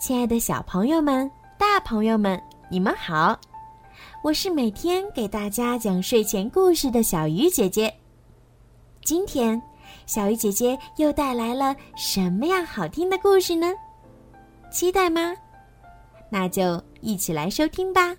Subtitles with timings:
[0.00, 3.38] 亲爱的小朋友们、大朋友们，你们好！
[4.24, 7.94] 我是每天给大家讲睡前故事的小鱼姐姐。
[9.04, 9.60] 今天，
[10.06, 13.74] 小鱼姐姐又带来了什么样好听的故事呢？
[14.72, 15.34] 期待吗？
[16.30, 18.16] 那就一起来收听吧。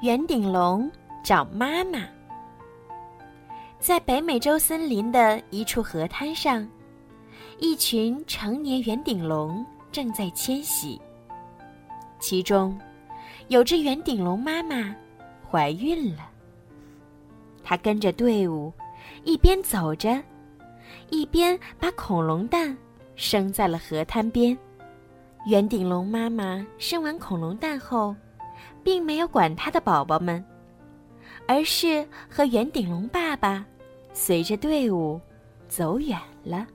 [0.00, 0.90] 圆顶龙
[1.22, 1.98] 找妈妈。
[3.78, 6.66] 在北美洲森林的一处河滩上，
[7.58, 9.62] 一群成年圆顶龙。
[9.96, 11.00] 正在迁徙，
[12.18, 12.78] 其中
[13.48, 14.94] 有只圆顶龙妈妈
[15.50, 16.28] 怀孕了。
[17.64, 18.70] 它跟着队伍，
[19.24, 20.22] 一边走着，
[21.08, 22.76] 一边把恐龙蛋
[23.14, 24.54] 生在了河滩边。
[25.46, 28.14] 圆顶龙妈妈生完恐龙蛋后，
[28.84, 30.44] 并没有管它的宝宝们，
[31.48, 33.64] 而是和圆顶龙爸爸
[34.12, 35.18] 随着队伍
[35.68, 36.66] 走远了。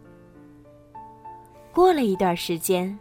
[1.72, 2.98] 过了一段时间。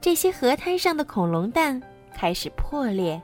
[0.00, 1.80] 这些河滩上的恐龙蛋
[2.14, 3.20] 开始破裂，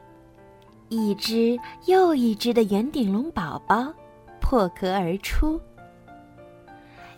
[0.88, 3.92] 一只又一只的圆顶龙宝宝
[4.40, 5.60] 破壳而出。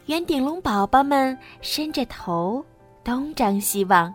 [0.07, 2.65] 圆顶龙宝宝们伸着头
[3.03, 4.15] 东张西望，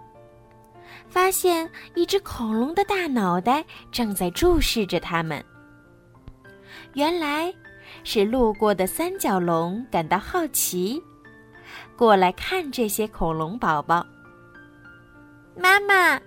[1.10, 5.44] 发现一只恐龙的大脑袋正在注视着它们。
[6.94, 7.54] 原来，
[8.04, 11.02] 是路过的三角龙感到好奇，
[11.98, 14.06] 过来看这些恐龙宝宝。
[15.56, 16.20] 妈妈，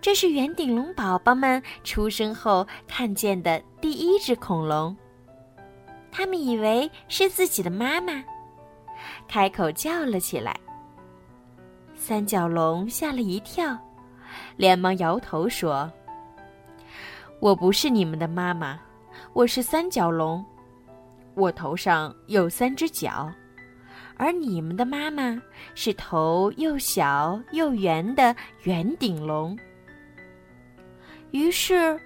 [0.00, 4.96] 这是圆顶龙宝宝们出生后看见的第一只恐龙。
[6.10, 8.24] 他们以为是自己的妈妈，
[9.28, 10.58] 开口叫了起来。
[11.94, 13.76] 三角龙吓了一跳，
[14.56, 15.90] 连忙摇头说
[17.40, 18.80] ：“我不是你们的妈妈，
[19.32, 20.44] 我是三角龙，
[21.34, 23.30] 我头上有三只角。”
[24.16, 25.40] 而你们的妈妈
[25.74, 29.58] 是头又小又圆的圆顶龙。
[31.32, 31.98] 于是，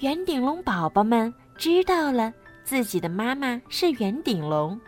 [0.00, 2.32] 圆顶龙宝宝们知道了
[2.64, 4.78] 自己的妈妈是圆顶龙。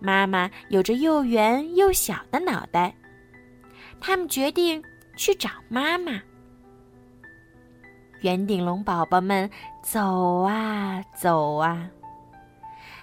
[0.00, 2.94] 妈妈有着又圆又小的脑袋，
[4.00, 4.82] 他们决定
[5.16, 6.20] 去找妈妈。
[8.22, 9.48] 圆顶龙宝宝们
[9.82, 11.88] 走啊走啊，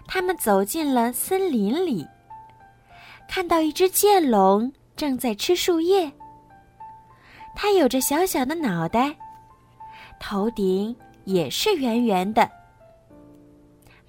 [0.08, 2.06] 他们走进了森林里。
[3.28, 6.12] 看到一只剑龙正在吃树叶。
[7.56, 9.16] 它有着小小的脑袋，
[10.20, 10.96] 头顶
[11.26, 12.50] 也是圆圆的。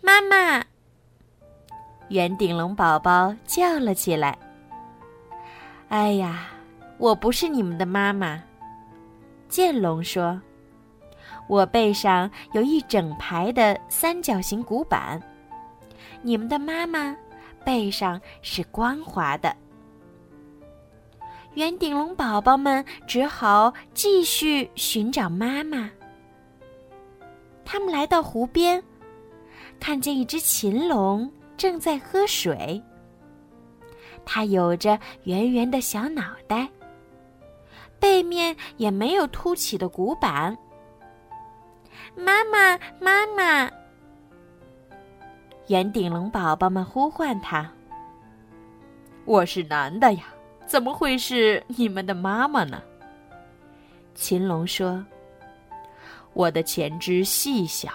[0.01, 0.65] 妈妈，
[2.09, 4.37] 圆顶龙宝宝叫了起来
[5.89, 6.49] ：“哎呀，
[6.99, 8.43] 我不是你们的妈妈。”
[9.49, 10.41] 剑龙说
[11.49, 15.21] ：“我背上有一整排的三角形骨板，
[16.23, 17.17] 你们的妈妈。”
[17.69, 19.55] 背上是光滑的，
[21.53, 25.91] 圆顶龙宝宝们只好继续寻找妈妈。
[27.67, 28.83] 他们来到湖边，
[29.79, 32.83] 看见一只禽龙正在喝水。
[34.25, 36.67] 它有着圆圆的小脑袋，
[38.01, 40.57] 背面也没有凸起的骨板。
[42.17, 43.71] 妈妈，妈妈。
[45.69, 47.71] 圆顶龙宝宝们呼唤他
[49.27, 50.25] ：“我是男的呀，
[50.67, 52.83] 怎么会是你们的妈妈呢？”
[54.17, 55.05] 秦龙说
[56.33, 57.91] ：“我的前肢细小，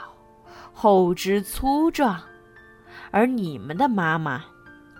[0.71, 2.21] 后肢粗壮，
[3.09, 4.45] 而你们的妈妈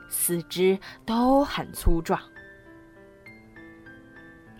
[0.09, 0.75] 四肢
[1.06, 2.19] 都很粗壮。”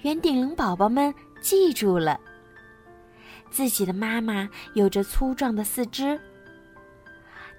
[0.04, 2.20] 圆顶龙宝宝们记住了，
[3.50, 6.20] 自己的妈妈有着粗壮的四肢。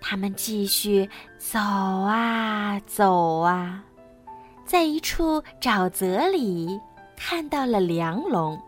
[0.06, 3.82] 他们继续走啊走啊，
[4.66, 6.78] 在一处沼泽里
[7.16, 8.60] 看到了梁龙。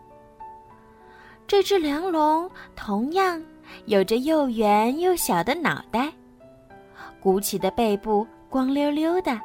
[1.45, 3.39] 这只梁龙同样
[3.85, 6.11] 有着又圆又小的脑袋，
[7.21, 9.39] 鼓起的背部光溜溜的，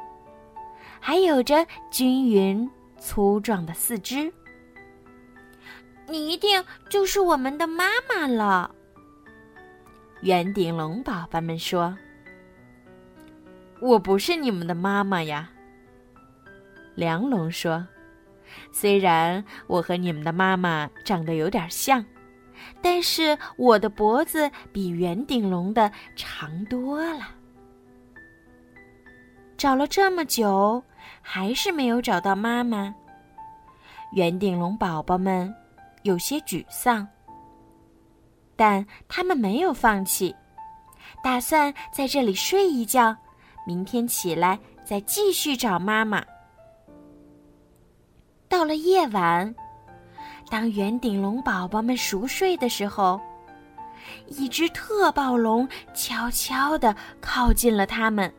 [0.99, 2.67] 还有着均匀
[2.97, 4.33] 粗壮的四肢。
[6.07, 8.73] 你一定就是我们的妈妈了。
[10.23, 11.93] 圆顶龙宝宝们说
[13.81, 15.49] ：“我不是你们的妈妈呀。”
[16.95, 17.85] 梁龙说
[18.71, 22.05] ：“虽然我和你们的妈妈长得有点像，
[22.81, 27.31] 但是我的脖子比圆顶龙的长多了。”
[29.59, 30.81] 找了这么久，
[31.21, 32.95] 还是没有找到妈妈。
[34.13, 35.53] 圆顶龙宝宝们
[36.03, 37.05] 有些沮丧。
[38.55, 40.35] 但他们没有放弃，
[41.23, 43.15] 打算在这里睡一觉，
[43.65, 46.23] 明天起来再继续找妈妈。
[48.47, 49.53] 到了夜晚，
[50.49, 53.19] 当圆顶龙宝宝们熟睡的时候，
[54.27, 58.31] 一只特暴龙悄悄地靠近了它们。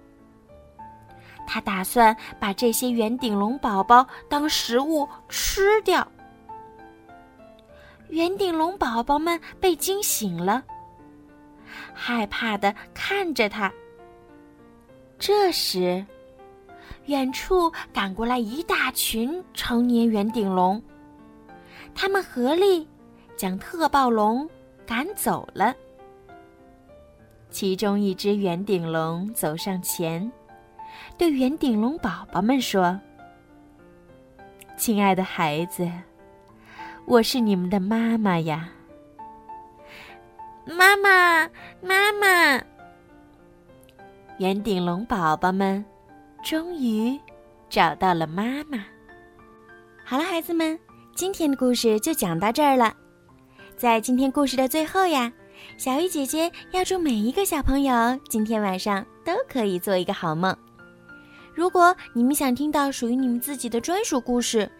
[1.47, 6.07] 他打算把这些圆顶龙宝宝当食物吃掉。
[8.09, 10.63] 圆顶龙宝宝们被惊醒了，
[11.93, 13.73] 害怕的看着他。
[15.19, 16.05] 这时，
[17.07, 20.83] 远处赶过来一大群成年圆顶龙，
[21.95, 22.87] 他们合力
[23.37, 24.49] 将特暴龙
[24.87, 25.75] 赶走了。
[27.51, 30.31] 其中一只圆顶龙走上前。
[31.17, 32.99] 对圆顶龙宝宝们说
[34.77, 35.91] ：“亲爱的孩子，
[37.07, 38.71] 我是你们的妈妈呀！
[40.65, 41.47] 妈妈，
[41.83, 42.63] 妈妈！”
[44.41, 45.85] 圆顶龙宝宝们
[46.43, 47.19] 终于
[47.69, 48.85] 找到了妈妈。
[50.03, 50.79] 好了，孩子们，
[51.15, 52.95] 今天的故事就讲到这儿了。
[53.77, 55.31] 在今天故事的最后呀，
[55.77, 60.57] 小鱼姐姐要祝每一个小朋友今天晚上都可以做一个好梦。
[61.53, 64.71] 如果你们想听到属于你们自己的专属故事，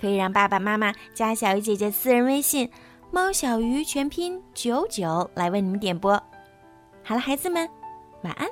[0.00, 2.70] 可以让爸爸妈妈加小鱼姐姐私人微信
[3.10, 6.12] “猫小鱼”全拼九九来为你们点播。
[7.02, 7.68] 好了，孩子们，
[8.22, 8.46] 晚安。